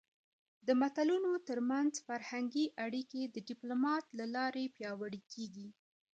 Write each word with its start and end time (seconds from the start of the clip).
د 0.67 0.67
ملتونو 0.79 1.31
ترمنځ 1.49 1.93
فرهنګي 2.07 2.65
اړیکې 2.85 3.21
د 3.27 3.37
ډيپلومات 3.49 4.05
له 4.19 4.25
لارې 4.35 4.71
پیاوړې 4.75 5.21
کېږي. 5.33 5.67